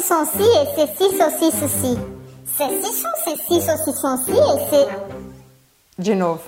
saucisson-ci 0.00 0.42
et 0.42 0.66
ceci 0.76 1.16
saucisson-ci. 1.16 1.98
Ceci 2.58 2.92
sont 2.92 3.16
ceci 3.24 3.60
saucisson-ci 3.60 4.32
et 4.32 4.58
c'est... 4.70 6.02
De 6.02 6.14
novo. 6.14 6.40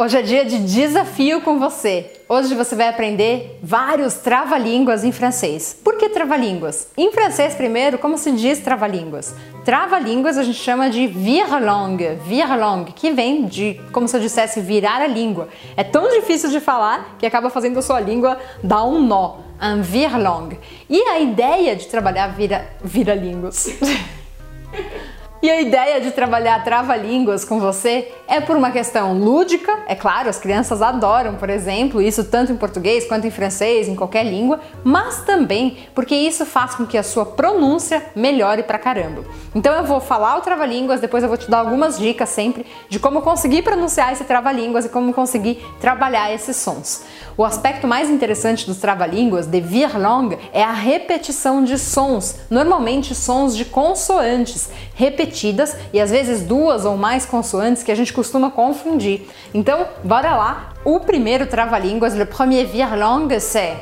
Hoje 0.00 0.16
é 0.16 0.22
dia 0.22 0.44
de 0.44 0.60
desafio 0.60 1.40
com 1.40 1.58
você. 1.58 2.12
Hoje 2.28 2.54
você 2.54 2.76
vai 2.76 2.86
aprender 2.86 3.58
vários 3.60 4.14
trava-línguas 4.14 5.02
em 5.02 5.10
francês. 5.10 5.76
Por 5.82 5.96
que 5.96 6.08
trava-línguas? 6.08 6.92
Em 6.96 7.10
francês, 7.10 7.56
primeiro, 7.56 7.98
como 7.98 8.16
se 8.16 8.30
diz 8.30 8.60
trava-línguas? 8.60 9.34
Trava-línguas 9.64 10.38
a 10.38 10.44
gente 10.44 10.60
chama 10.60 10.88
de 10.88 11.08
vire-langue, 11.08 12.14
vire-langue, 12.24 12.92
que 12.92 13.10
vem 13.10 13.46
de, 13.46 13.80
como 13.90 14.06
se 14.06 14.16
eu 14.16 14.20
dissesse, 14.20 14.60
virar 14.60 15.02
a 15.02 15.06
língua. 15.08 15.48
É 15.76 15.82
tão 15.82 16.08
difícil 16.08 16.48
de 16.48 16.60
falar 16.60 17.16
que 17.18 17.26
acaba 17.26 17.50
fazendo 17.50 17.80
a 17.80 17.82
sua 17.82 17.98
língua 17.98 18.38
dar 18.62 18.84
um 18.84 19.02
nó, 19.02 19.38
un 19.60 19.82
vire-langue. 19.82 20.60
E 20.88 21.02
a 21.08 21.18
ideia 21.18 21.74
de 21.74 21.88
trabalhar 21.88 22.28
vira, 22.28 22.70
vira-línguas. 22.84 23.66
E 25.40 25.48
a 25.48 25.60
ideia 25.60 26.00
de 26.00 26.10
trabalhar 26.10 26.64
trava-línguas 26.64 27.44
com 27.44 27.60
você 27.60 28.12
é 28.28 28.40
por 28.40 28.56
uma 28.56 28.70
questão 28.70 29.18
lúdica, 29.18 29.74
é 29.88 29.94
claro, 29.94 30.28
as 30.28 30.38
crianças 30.38 30.82
adoram, 30.82 31.36
por 31.36 31.48
exemplo, 31.48 32.02
isso 32.02 32.22
tanto 32.24 32.52
em 32.52 32.56
português 32.56 33.06
quanto 33.06 33.26
em 33.26 33.30
francês, 33.30 33.88
em 33.88 33.96
qualquer 33.96 34.24
língua, 34.24 34.60
mas 34.84 35.22
também 35.22 35.78
porque 35.94 36.14
isso 36.14 36.44
faz 36.44 36.74
com 36.74 36.86
que 36.86 36.98
a 36.98 37.02
sua 37.02 37.24
pronúncia 37.24 38.04
melhore 38.14 38.62
pra 38.62 38.78
caramba. 38.78 39.24
Então 39.54 39.74
eu 39.74 39.84
vou 39.84 39.98
falar 39.98 40.36
o 40.36 40.42
trava-línguas, 40.42 41.00
depois 41.00 41.22
eu 41.22 41.28
vou 41.28 41.38
te 41.38 41.50
dar 41.50 41.60
algumas 41.60 41.98
dicas 41.98 42.28
sempre 42.28 42.66
de 42.88 42.98
como 42.98 43.22
conseguir 43.22 43.62
pronunciar 43.62 44.12
esse 44.12 44.24
trava-línguas 44.24 44.84
e 44.84 44.90
como 44.90 45.14
conseguir 45.14 45.64
trabalhar 45.80 46.32
esses 46.32 46.56
sons. 46.56 47.04
O 47.34 47.44
aspecto 47.44 47.86
mais 47.86 48.10
interessante 48.10 48.66
dos 48.66 48.78
trava-línguas, 48.78 49.46
de 49.46 49.60
vir 49.60 49.96
langue, 49.96 50.38
é 50.52 50.62
a 50.62 50.72
repetição 50.72 51.64
de 51.64 51.78
sons, 51.78 52.36
normalmente 52.50 53.14
sons 53.14 53.56
de 53.56 53.64
consoantes 53.64 54.68
repetidas 54.94 55.76
e 55.92 56.00
às 56.00 56.10
vezes 56.10 56.42
duas 56.42 56.84
ou 56.84 56.96
mais 56.96 57.24
consoantes 57.24 57.82
que 57.82 57.92
a 57.92 57.94
gente 57.94 58.12
costuma 58.18 58.50
confundir. 58.50 59.28
Então, 59.54 59.86
bora 60.02 60.34
lá. 60.34 60.72
O 60.84 60.98
primeiro 60.98 61.46
trava-línguas, 61.46 62.14
le 62.14 62.24
premier 62.24 62.66
vir 62.66 62.96
langue, 62.96 63.38
c'est 63.38 63.76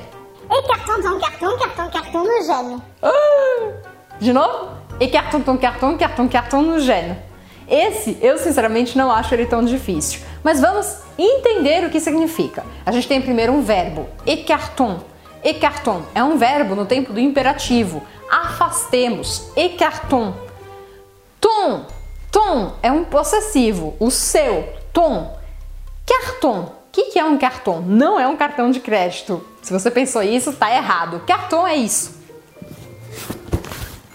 carton, 0.69 1.03
ton 1.03 1.19
carton, 1.19 1.57
carton, 1.59 1.91
carton 1.91 2.23
me 2.23 2.43
gêne. 2.45 2.83
De 4.21 4.33
novo? 4.33 4.69
E 5.01 5.09
carton, 5.09 5.41
ton 5.41 5.57
carton, 5.57 5.97
carton, 5.97 6.29
carton 6.29 6.63
no 6.63 6.79
gênio. 6.81 7.17
Esse, 7.67 8.19
eu 8.21 8.37
sinceramente 8.37 8.97
não 8.97 9.11
acho 9.11 9.35
ele 9.35 9.47
tão 9.47 9.65
difícil. 9.65 10.21
Mas 10.45 10.61
vamos 10.61 10.99
entender 11.19 11.87
o 11.87 11.91
que 11.91 11.99
significa. 11.99 12.63
A 12.85 12.93
gente 12.93 13.09
tem 13.09 13.23
primeiro 13.23 13.53
um 13.55 13.63
verbo, 13.63 14.07
écarton. 14.27 15.01
Écarton 15.43 16.03
é 16.15 16.23
um 16.23 16.37
verbo 16.37 16.75
no 16.75 16.85
tempo 16.85 17.13
do 17.13 17.21
imperativo. 17.21 18.03
Afastemos, 18.31 19.51
écarton. 19.57 20.35
Tom, 21.41 21.87
tom 22.37 22.75
é 22.83 22.93
um 22.93 23.03
possessivo, 23.03 23.97
o 23.99 24.11
seu, 24.11 24.69
tom. 24.93 25.35
Carton, 26.07 26.61
o 26.65 26.73
que, 26.93 27.05
que 27.13 27.19
é 27.19 27.25
um 27.25 27.39
cartão? 27.39 27.81
Não 27.81 28.21
é 28.21 28.29
um 28.29 28.37
cartão 28.37 28.71
de 28.71 28.79
crédito. 28.79 29.43
Se 29.63 29.73
você 29.73 29.91
pensou 29.91 30.23
isso, 30.23 30.53
tá 30.53 30.71
errado. 30.71 31.23
Cartão 31.27 31.67
é 31.67 31.75
isso. 31.77 32.15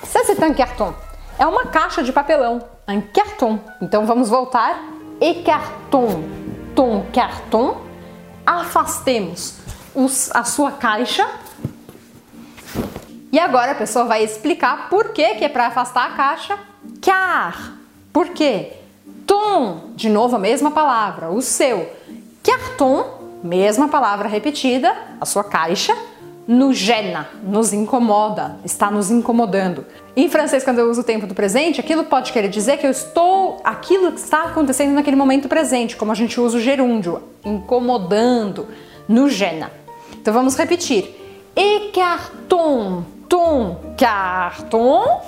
Ça, 0.06 0.24
c'est 0.24 0.40
un 0.44 0.54
carton. 0.54 0.94
É 1.40 1.48
uma 1.48 1.66
caixa 1.66 2.04
de 2.04 2.14
papelão. 2.14 2.62
Un 2.88 3.02
carton. 3.02 3.60
Então 3.82 4.06
vamos 4.06 4.30
voltar. 4.30 4.80
Écarton. 5.20 6.24
Tom, 6.76 7.06
carton. 7.12 7.82
Afastemos 8.46 9.56
os- 9.96 10.30
a 10.36 10.44
sua 10.44 10.74
caixa. 10.74 11.28
E 13.32 13.40
agora 13.40 13.72
a 13.72 13.76
pessoa 13.76 14.06
vai 14.06 14.24
explicar 14.24 14.90
por 14.90 15.10
que, 15.10 15.36
que 15.36 15.44
é 15.46 15.50
para 15.50 15.68
afastar 15.68 16.12
a 16.12 16.16
caixa. 16.16 16.60
Car. 17.02 17.81
Por 18.12 18.30
quê? 18.30 18.74
Tom. 19.26 19.92
De 19.96 20.10
novo 20.10 20.36
a 20.36 20.40
mesma 20.40 20.72
palavra. 20.72 21.30
O 21.30 21.42
seu. 21.42 21.90
Carton. 22.44 23.06
Mesma 23.44 23.88
palavra 23.88 24.28
repetida. 24.28 24.96
A 25.20 25.26
sua 25.26 25.44
caixa 25.44 25.96
nos 26.48 26.78
gêna, 26.78 27.30
nos 27.44 27.72
incomoda, 27.72 28.58
está 28.66 28.90
nos 28.90 29.12
incomodando. 29.12 29.86
Em 30.16 30.28
francês, 30.28 30.64
quando 30.64 30.80
eu 30.80 30.90
uso 30.90 31.02
o 31.02 31.04
tempo 31.04 31.26
do 31.26 31.34
presente, 31.36 31.80
aquilo 31.80 32.04
pode 32.04 32.34
querer 32.34 32.50
dizer 32.50 32.78
que 32.78 32.86
eu 32.86 32.92
estou, 32.92 33.62
aquilo 33.64 34.12
que 34.12 34.20
está 34.20 34.44
acontecendo 34.44 34.92
naquele 34.94 35.16
momento 35.16 35.48
presente, 35.48 35.96
como 35.96 36.12
a 36.12 36.16
gente 36.16 36.40
usa 36.42 36.58
o 36.58 36.62
gerúndio, 36.62 37.22
incomodando, 37.46 38.68
nos 39.08 39.34
gêna. 39.34 39.72
Então 40.14 40.34
vamos 40.34 40.56
repetir. 40.56 41.16
Écarton, 41.56 43.04
ton, 43.30 43.78
carton, 43.98 45.22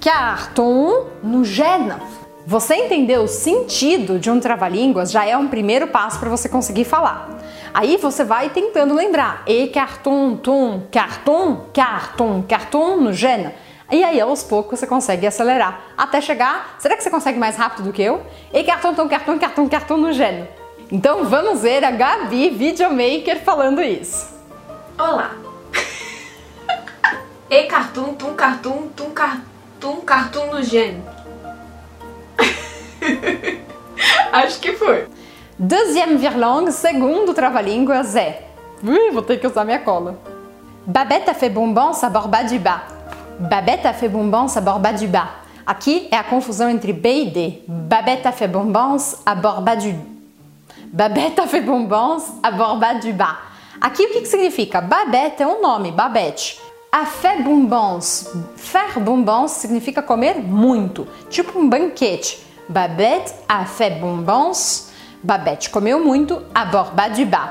carton, 0.00 1.08
nos 1.22 1.46
gêna. 1.46 2.00
Você 2.46 2.74
entendeu 2.74 3.22
o 3.22 3.28
sentido 3.28 4.18
de 4.18 4.30
um 4.30 4.40
trava-línguas 4.40 5.10
já 5.10 5.26
é 5.26 5.36
um 5.36 5.46
primeiro 5.46 5.86
passo 5.88 6.18
para 6.18 6.30
você 6.30 6.48
conseguir 6.48 6.84
falar. 6.84 7.28
Aí 7.72 7.96
você 7.98 8.24
vai 8.24 8.48
tentando 8.48 8.94
lembrar. 8.94 9.42
E 9.46 9.68
carton, 9.68 10.36
tom, 10.36 10.82
carton, 10.90 11.66
carton, 11.72 12.42
carton 12.48 12.96
no 12.96 13.12
gênero. 13.12 13.52
E 13.92 14.02
aí 14.02 14.20
aos 14.20 14.42
poucos 14.42 14.80
você 14.80 14.86
consegue 14.86 15.26
acelerar 15.26 15.84
até 15.96 16.20
chegar. 16.20 16.76
Será 16.78 16.96
que 16.96 17.02
você 17.02 17.10
consegue 17.10 17.38
mais 17.38 17.56
rápido 17.56 17.84
do 17.84 17.92
que 17.92 18.02
eu? 18.02 18.22
E 18.52 18.64
carton, 18.64 18.94
tom, 18.94 19.08
carton, 19.08 19.38
carton, 19.38 19.68
carton 19.68 19.96
no 19.98 20.12
gênero. 20.12 20.48
Então 20.90 21.24
vamos 21.24 21.60
ver 21.60 21.84
a 21.84 21.90
Gabi 21.90 22.50
videomaker 22.50 23.42
falando 23.44 23.82
isso. 23.82 24.34
Olá! 24.98 25.32
E 27.52 27.64
cartoon, 27.64 28.14
tum 28.14 28.34
cartoon, 28.34 28.86
tum 28.94 29.10
cartoon, 29.80 29.96
cartoon 30.04 30.46
no 30.52 30.62
gênio. 30.62 31.02
Acho 34.32 34.60
que 34.60 34.74
foi. 34.74 35.08
Deuxième 35.58 36.16
virlangue, 36.16 36.70
segundo 36.70 37.34
trava-línguas 37.34 38.14
é. 38.14 38.46
Ui, 38.82 39.10
vou 39.10 39.22
ter 39.22 39.38
que 39.38 39.46
usar 39.46 39.64
minha 39.64 39.78
cola. 39.78 40.18
Babette 40.86 41.30
a 41.30 41.34
fait 41.34 41.50
bonbon 41.50 41.92
sabor 41.92 42.28
bas 42.28 42.44
du 42.44 42.58
bas. 42.58 42.82
Babette 43.38 43.86
a 43.86 43.92
fait 43.92 44.08
bonbons 44.08 44.48
sabor 44.48 44.78
bas 44.78 44.92
du 44.92 45.06
bas. 45.06 45.28
Aqui 45.66 46.08
é 46.10 46.16
a 46.16 46.24
confusão 46.24 46.70
entre 46.70 46.92
B 46.92 47.22
e 47.22 47.30
D. 47.30 47.62
Babette 47.66 48.26
a 48.26 48.32
fait 48.32 48.48
bonbons 48.48 49.16
à 49.24 49.34
bord 49.34 49.62
bas 49.62 49.76
du 49.76 49.94
Babette 50.92 51.38
a 51.38 51.46
fait 51.46 51.60
bonbons 51.60 52.22
à 52.42 52.50
bord 52.50 52.78
bas 52.78 52.94
du 52.94 53.12
bas. 53.12 53.38
Aqui 53.80 54.04
o 54.04 54.12
que, 54.12 54.20
que 54.22 54.28
significa? 54.28 54.80
Babette 54.80 55.42
é 55.42 55.46
um 55.46 55.60
nome, 55.62 55.92
Babette. 55.92 56.58
A 56.92 57.06
fait 57.06 57.44
bonbons. 57.44 58.32
Faire 58.56 58.98
bonbons 58.98 59.52
significa 59.52 60.02
comer 60.02 60.38
muito, 60.38 61.06
tipo 61.28 61.56
um 61.56 61.68
banquete. 61.68 62.44
Babette 62.68 63.32
a 63.48 63.64
fait 63.64 63.90
bonbons. 64.00 64.90
Babette 65.22 65.70
comeu 65.70 66.04
muito 66.04 66.42
à 66.52 66.64
bord 66.64 66.90
bas 66.96 67.10
du 67.10 67.24
bas. 67.24 67.50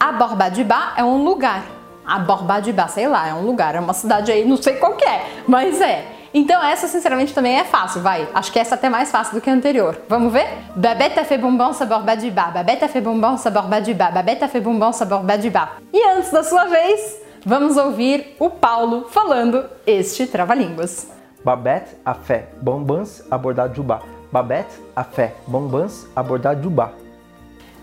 A 0.00 0.10
bord 0.10 0.34
bas 0.34 0.50
du 0.50 0.64
bas 0.64 0.94
é 0.96 1.04
um 1.04 1.22
lugar. 1.22 1.62
A 2.04 2.18
bord 2.18 2.44
bas 2.44 2.64
du 2.64 2.72
bas, 2.72 2.90
sei 2.90 3.06
lá, 3.06 3.28
é 3.28 3.34
um 3.34 3.46
lugar, 3.46 3.76
é 3.76 3.80
uma 3.80 3.92
cidade 3.92 4.32
aí, 4.32 4.44
não 4.44 4.56
sei 4.56 4.74
qual 4.74 4.96
é, 5.06 5.24
mas 5.46 5.80
é. 5.80 6.04
Então 6.34 6.60
essa 6.60 6.88
sinceramente 6.88 7.32
também 7.32 7.60
é 7.60 7.64
fácil, 7.64 8.00
vai. 8.00 8.26
Acho 8.34 8.50
que 8.50 8.58
essa 8.58 8.74
é 8.74 8.76
até 8.76 8.88
mais 8.88 9.08
fácil 9.08 9.34
do 9.34 9.40
que 9.40 9.48
a 9.48 9.52
anterior. 9.52 10.00
Vamos 10.08 10.32
ver? 10.32 10.48
Babette 10.74 11.20
a 11.20 11.24
fait 11.24 11.38
bonbons 11.38 11.76
sabor 11.76 12.02
bas 12.02 12.20
du 12.20 12.30
bas. 12.32 12.52
Babette 12.52 12.84
a 12.84 12.88
fait 12.88 13.00
bonbons 13.00 13.36
sabor 13.36 13.68
bas 13.68 13.82
du 13.82 13.94
bas. 13.94 14.10
Babette 14.10 14.42
a 14.42 14.48
fait 14.48 14.60
bonbons 14.60 14.96
sabor 14.96 15.22
bas 15.22 15.38
du 15.38 15.48
bas. 15.48 15.68
E 15.92 16.02
antes 16.08 16.32
da 16.32 16.42
sua 16.42 16.64
vez, 16.64 17.29
vamos 17.44 17.76
ouvir 17.76 18.36
o 18.38 18.50
Paulo 18.50 19.06
falando 19.10 19.64
este 19.86 20.26
trava-línguas. 20.26 21.08
Babette 21.44 21.96
a 22.04 22.14
fait 22.14 22.48
bonbons 22.60 23.22
abordar 23.30 23.74
Jubá. 23.74 24.00
Babette 24.30 24.80
a 24.94 25.02
fait 25.02 25.34
bonbons 25.46 26.06
abordar 26.14 26.60
Jubá. 26.60 26.92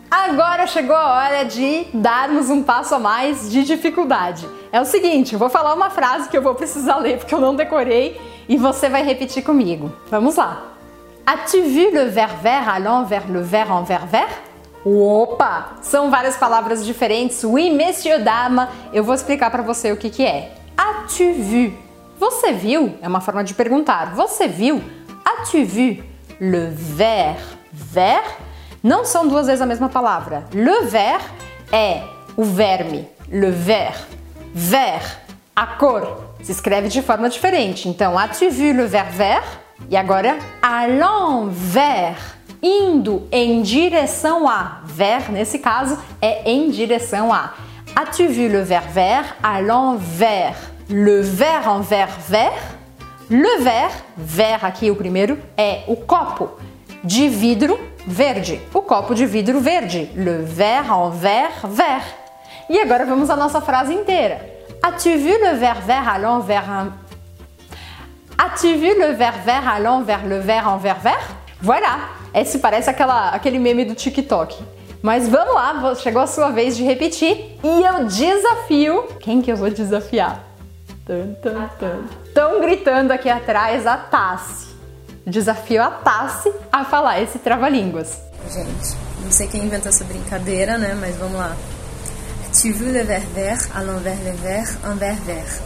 Agora 0.09 0.65
chegou 0.67 0.95
a 0.95 1.15
hora 1.15 1.43
de 1.43 1.85
darmos 1.93 2.49
um 2.49 2.63
passo 2.63 2.95
a 2.95 2.99
mais 2.99 3.51
de 3.51 3.63
dificuldade. 3.63 4.47
É 4.71 4.79
o 4.79 4.85
seguinte, 4.85 5.33
eu 5.33 5.39
vou 5.39 5.49
falar 5.49 5.73
uma 5.73 5.89
frase 5.89 6.29
que 6.29 6.37
eu 6.37 6.41
vou 6.41 6.55
precisar 6.55 6.97
ler 6.97 7.17
porque 7.17 7.35
eu 7.35 7.41
não 7.41 7.55
decorei 7.55 8.19
e 8.47 8.55
você 8.57 8.87
vai 8.87 9.03
repetir 9.03 9.43
comigo. 9.43 9.91
Vamos 10.09 10.37
lá. 10.37 10.63
As-tu 11.25 11.61
vu 11.61 11.91
le 11.91 12.05
ver 12.05 12.29
vert 12.41 12.69
allant 12.69 13.05
vers 13.05 13.25
le 13.27 13.41
ver 13.41 13.69
envers 13.69 14.05
vert? 14.05 14.46
Opa! 14.89 15.75
São 15.81 16.09
várias 16.09 16.37
palavras 16.37 16.85
diferentes. 16.85 17.43
Oui, 17.43 17.69
monsieur, 17.69 18.23
dame. 18.23 18.67
Eu 18.93 19.03
vou 19.03 19.13
explicar 19.13 19.51
para 19.51 19.61
você 19.61 19.91
o 19.91 19.97
que 19.97 20.09
que 20.09 20.25
é. 20.25 20.53
As-tu 20.77 21.33
vu? 21.33 21.73
Você 22.17 22.53
viu? 22.53 22.97
É 23.01 23.07
uma 23.07 23.19
forma 23.19 23.43
de 23.43 23.53
perguntar. 23.53 24.15
Você 24.15 24.47
viu? 24.47 24.81
As-tu 25.25 25.65
vu 25.65 26.01
le 26.39 26.69
ver 26.69 27.35
vert? 27.73 28.37
Não 28.81 29.03
são 29.03 29.27
duas 29.27 29.47
vezes 29.47 29.61
a 29.61 29.65
mesma 29.65 29.89
palavra. 29.89 30.45
Le 30.53 30.85
ver 30.85 31.19
é 31.69 32.03
o 32.37 32.43
verme. 32.45 33.09
Le 33.27 33.51
ver. 33.51 33.93
Ver, 34.53 35.01
a 35.53 35.67
cor, 35.67 36.33
se 36.41 36.53
escreve 36.53 36.87
de 36.87 37.01
forma 37.01 37.27
diferente. 37.27 37.89
Então, 37.89 38.17
as-tu 38.17 38.49
vu 38.49 38.71
le 38.71 38.87
ver 38.87 39.11
vert? 39.11 39.45
E 39.89 39.97
agora, 39.97 40.37
allant 40.61 41.49
vers, 41.49 42.36
indo 42.61 43.27
em 43.31 43.61
direção 43.61 44.47
a. 44.47 44.81
Ver, 44.85 45.31
nesse 45.31 45.59
caso, 45.59 45.97
é 46.21 46.49
em 46.49 46.69
direção 46.69 47.33
a. 47.33 47.53
As-tu 47.95 48.27
vu 48.27 48.47
le 48.47 48.63
verre 48.63 48.89
vert 48.89 49.35
à 49.41 49.59
l'envers? 49.61 50.57
Le 50.89 51.21
verre 51.21 51.67
en 51.67 51.81
verre 51.81 52.17
vert? 52.27 52.77
Le 53.29 53.61
verre, 53.61 53.91
verre 54.15 54.65
aqui 54.65 54.89
o 54.89 54.95
primeiro, 54.95 55.37
é 55.57 55.83
o 55.87 55.95
copo 55.95 56.51
de 57.03 57.27
vidro 57.27 57.77
verde. 58.05 58.61
O 58.73 58.81
copo 58.81 59.13
de 59.13 59.25
vidro 59.25 59.59
verde. 59.59 60.09
Le 60.15 60.43
verre 60.43 60.91
en 60.91 61.09
verre 61.09 61.67
vert. 61.67 62.05
E 62.69 62.79
agora 62.79 63.05
vamos 63.05 63.29
à 63.29 63.35
nossa 63.35 63.61
frase 63.61 63.93
inteira. 63.93 64.39
As-tu 64.81 65.17
vu 65.17 65.31
le 65.31 65.55
verre 65.55 65.81
vert 65.81 66.07
à 66.07 66.17
l'envers? 66.17 66.87
As-tu 68.37 68.75
vu 68.75 68.93
le 68.97 69.13
verre 69.13 69.39
vert 69.43 69.67
à 69.67 69.79
l'envers? 69.79 70.25
Le 70.25 70.39
verre 70.39 70.67
en 70.69 70.77
verre 70.77 70.99
vert? 70.99 71.35
Voilà! 71.61 72.16
Esse 72.33 72.59
parece 72.59 72.89
aquela, 72.89 73.29
aquele 73.29 73.59
meme 73.59 73.85
do 73.85 73.95
TikTok. 73.95 74.57
Mas 75.01 75.27
vamos 75.27 75.53
lá, 75.53 75.95
chegou 75.95 76.21
a 76.21 76.27
sua 76.27 76.49
vez 76.49 76.75
de 76.75 76.83
repetir 76.83 77.57
e 77.63 77.83
eu 77.83 78.05
desafio. 78.05 79.03
Quem 79.19 79.41
que 79.41 79.51
eu 79.51 79.55
vou 79.55 79.69
desafiar? 79.69 80.43
Estão 82.25 82.59
gritando 82.59 83.11
aqui 83.11 83.29
atrás 83.29 83.87
a 83.87 83.95
Tassi. 83.95 84.67
Desafio 85.25 85.81
a 85.81 85.89
Tassi 85.89 86.51
a 86.71 86.83
falar 86.83 87.21
esse 87.21 87.39
trava-línguas. 87.39 88.21
Gente, 88.49 88.97
não 89.23 89.31
sei 89.31 89.47
quem 89.47 89.63
inventou 89.63 89.89
essa 89.89 90.03
brincadeira, 90.03 90.77
né? 90.77 90.97
Mas 90.99 91.15
vamos 91.15 91.37
lá. 91.37 91.55
Tu 92.51 92.73
veux 92.73 92.91
le 92.91 93.03
verre 93.03 93.27
vert 93.35 93.69
à 93.75 93.83
l'envers 93.83 94.19
le 94.23 94.31
verre, 94.31 94.77
envers 94.83 95.19
vert. 95.19 95.61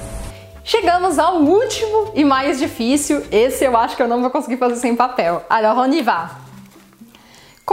Chegamos 0.63 1.17
ao 1.17 1.37
último 1.37 2.11
e 2.13 2.23
mais 2.23 2.59
difícil. 2.59 3.23
Esse 3.31 3.63
eu 3.65 3.75
acho 3.77 3.95
que 3.95 4.03
eu 4.03 4.07
não 4.07 4.21
vou 4.21 4.29
conseguir 4.29 4.57
fazer 4.57 4.75
sem 4.75 4.95
papel. 4.95 5.41
Alors 5.49 5.77
on 5.77 5.91
y 5.91 6.01
va. 6.01 6.31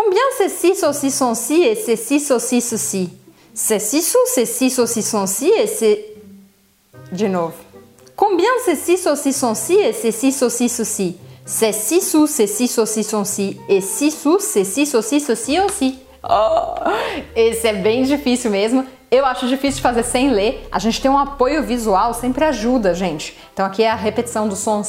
Combien 0.01 0.23
c'est 0.37 0.49
6 0.49 0.77
saucissons-ci 0.77 1.61
et 1.61 1.75
c'est 1.75 1.97
6 1.97 2.21
saucisses-ci? 2.21 3.11
C'est 3.53 3.81
6 3.81 4.15
ou 4.15 4.19
c'est 4.27 4.47
6 4.47 4.71
saucissons-ci 4.71 5.49
et 5.49 5.67
c'est... 5.67 6.15
De 7.11 7.27
novo. 7.27 7.53
Combien 8.15 8.49
c'est 8.65 8.77
6 8.77 8.99
saucissons-ci 8.99 9.75
et 9.75 9.93
c'est 9.93 10.13
6 10.13 10.31
saucisses-ci? 10.31 11.17
C'est 11.45 11.73
6 11.73 12.15
ou 12.15 12.29
c'est 12.29 12.47
6 12.47 12.69
saucissons-ci 12.69 13.59
et 13.69 13.81
6 13.81 14.27
ou 14.27 14.39
c'est 14.39 14.63
6 14.63 14.87
saucisses-ci 14.87 15.59
aussi? 15.59 15.99
Oh, 16.23 16.75
esse 17.35 17.67
é 17.67 17.73
bem 17.73 18.05
difícil 18.05 18.53
mesmo. 18.53 18.87
Eu 19.11 19.27
acho 19.27 19.49
difícil 19.49 19.79
de 19.79 19.83
fazer 19.83 20.05
sem 20.05 20.31
ler. 20.31 20.65
A 20.71 20.79
gente 20.79 21.01
tem 21.01 21.11
um 21.11 21.19
apoio 21.19 21.65
visual, 21.65 22.15
sempre 22.15 22.45
ajuda, 22.45 22.95
gente. 22.95 23.37
Então 23.53 23.67
aqui 23.67 23.83
é 23.83 23.91
a 23.91 23.97
repetição 23.97 24.47
do 24.47 24.55
som. 24.55 24.81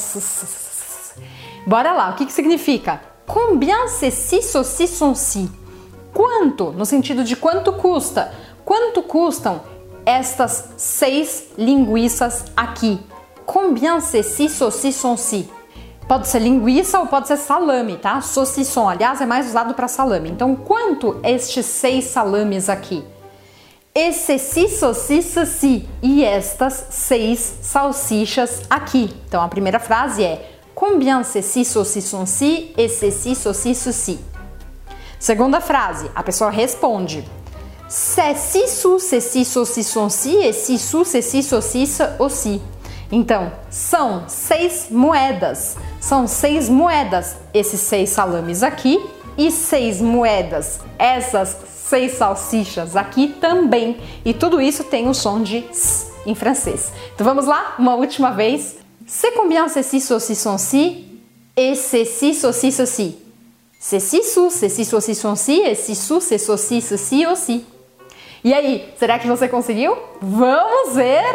Bora 1.65 1.93
lá, 1.93 2.11
o 2.11 2.15
que, 2.15 2.27
que 2.27 2.31
significa? 2.31 3.09
Combien 3.29 3.87
c'est 3.87 4.09
six 4.09 4.41
saucissons-ci? 4.41 5.51
Quanto? 6.11 6.71
No 6.71 6.83
sentido 6.83 7.23
de 7.23 7.35
quanto 7.35 7.73
custa? 7.73 8.31
Quanto 8.65 9.03
custam 9.03 9.61
estas 10.03 10.69
seis 10.77 11.43
linguiças 11.55 12.45
aqui? 12.57 12.99
Combien 13.45 13.99
c'est 13.99 14.23
six 14.23 14.53
saucissons-ci? 14.53 15.47
Pode 16.07 16.27
ser 16.27 16.39
linguiça 16.39 16.99
ou 16.99 17.05
pode 17.05 17.27
ser 17.27 17.37
salame, 17.37 17.97
tá? 17.97 18.19
Saucisson, 18.19 18.89
aliás, 18.89 19.21
é 19.21 19.27
mais 19.27 19.45
usado 19.45 19.75
para 19.75 19.87
salame. 19.87 20.31
Então, 20.31 20.55
quanto 20.55 21.19
estes 21.23 21.67
seis 21.67 22.05
salames 22.05 22.67
aqui? 22.67 23.03
Esses 23.93 24.41
seis 24.41 24.71
saucisses 24.79 25.61
e 26.01 26.23
estas 26.23 26.87
seis 26.89 27.59
salsichas 27.61 28.63
aqui. 28.67 29.15
Então, 29.27 29.43
a 29.43 29.47
primeira 29.47 29.79
frase 29.79 30.23
é 30.23 30.58
Combien 30.79 31.23
c'est 31.23 31.41
six 31.41 31.65
saucissons-ci 31.65 32.71
et 32.77 32.87
c'est 32.87 33.11
six 33.11 33.35
saucisses-ci? 33.35 34.17
Segunda 35.19 35.59
frase, 35.59 36.09
a 36.15 36.23
pessoa 36.23 36.49
responde. 36.49 37.21
C'est 37.89 38.37
six 38.37 38.69
saucissons-ci 39.43 40.37
et 40.37 40.53
six 40.53 40.79
sous, 40.79 41.03
c'est 41.03 41.21
six 41.21 41.43
saucisses 41.43 42.01
aussi. 42.17 42.61
Então, 43.11 43.51
são 43.69 44.23
seis 44.29 44.87
moedas. 44.89 45.75
São 45.99 46.25
seis 46.27 46.69
moedas 46.69 47.35
esses 47.53 47.81
seis 47.81 48.11
salames 48.11 48.63
aqui 48.63 48.97
e 49.37 49.51
seis 49.51 49.99
moedas 49.99 50.79
essas 50.97 51.57
seis 51.89 52.13
salsichas 52.13 52.95
aqui 52.95 53.35
também. 53.41 53.97
E 54.23 54.33
tudo 54.33 54.61
isso 54.61 54.85
tem 54.85 55.09
o 55.09 55.13
som 55.13 55.41
de 55.43 55.57
s 55.71 56.09
em 56.25 56.33
francês. 56.33 56.93
Então 57.13 57.25
vamos 57.25 57.45
lá, 57.47 57.75
uma 57.77 57.95
última 57.95 58.31
vez. 58.31 58.77
C'est 59.11 59.33
combien 59.33 59.67
ces 59.67 59.81
six 59.81 60.01
saucissons-ci 60.01 61.19
et 61.57 61.73
ces 61.73 62.05
six 62.05 62.35
saucisses-ci 62.35 63.17
C'est 63.79 63.99
six 63.99 64.21
sous, 64.21 64.51
ces 64.51 64.69
six 64.69 64.85
saucissons-ci 64.85 65.63
et 65.65 65.73
six 65.73 65.95
sous, 65.95 66.21
ces 66.21 66.37
saucisses-ci 66.37 67.25
aussi. 67.25 67.65
E 68.45 68.53
aí, 68.53 68.93
será 68.99 69.17
que 69.17 69.27
você 69.27 69.49
conseguiu? 69.49 69.95
Vamos 70.21 70.93
ver! 70.93 71.25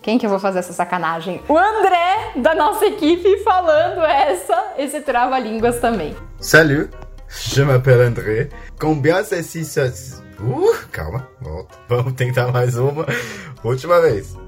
Quem 0.00 0.16
que 0.16 0.24
eu 0.24 0.30
vou 0.30 0.38
fazer 0.38 0.60
essa 0.60 0.72
sacanagem? 0.72 1.42
O 1.46 1.58
André, 1.58 2.32
da 2.36 2.54
nossa 2.54 2.86
equipe, 2.86 3.36
falando 3.44 4.00
essa, 4.04 4.72
esse 4.78 5.02
trava-línguas 5.02 5.78
também. 5.78 6.16
Salut, 6.40 6.88
je 7.28 7.62
m'appelle 7.64 8.06
André. 8.06 8.48
Combien 8.80 9.22
c'est 9.22 9.42
six. 9.42 10.22
Uh, 10.40 10.74
calma, 10.90 11.28
volta. 11.42 11.76
Vamos 11.86 12.14
tentar 12.14 12.50
mais 12.50 12.78
uma. 12.78 13.04
Última 13.62 14.00
vez. 14.00 14.47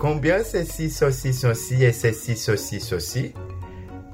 Combien 0.00 0.42
c'est 0.42 0.64
6 0.64 0.90
saucissons-ci 0.90 1.84
et 1.84 1.92
c'est 1.92 2.14
6 2.14 2.34
saucisses-ci 2.36 3.34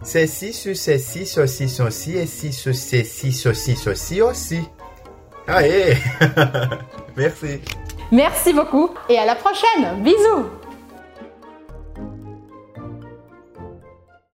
C'est 0.03 0.27
6 0.27 0.53
sur 0.53 0.77
ces 0.77 0.99
6 0.99 1.27
saucissons-ci 1.27 2.17
et 2.17 2.27
6 2.27 2.53
sur 2.53 2.75
ces 2.75 3.05
6 3.05 3.33
saucisses-ci 3.33 4.21
aussi. 4.21 4.69
Allez 5.47 5.94
Merci. 7.17 7.61
Merci 8.11 8.53
beaucoup 8.53 8.91
et 9.09 9.17
à 9.17 9.27
la 9.27 9.37
prochaine. 9.37 10.03
Bisous 10.03 10.47